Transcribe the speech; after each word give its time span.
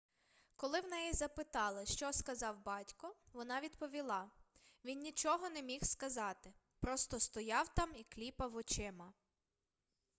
коли 0.55 0.79
в 0.81 0.87
неї 0.87 1.13
запитали 1.13 1.85
що 1.85 2.13
сказав 2.13 2.63
батько 2.63 3.15
вона 3.33 3.61
відповіла 3.61 4.31
він 4.85 4.99
нічого 4.99 5.49
не 5.49 5.61
міг 5.61 5.83
сказати 5.85 6.53
просто 6.79 7.19
стояв 7.19 7.67
там 7.75 7.95
і 7.95 8.03
кліпав 8.03 8.55
очима 8.55 9.13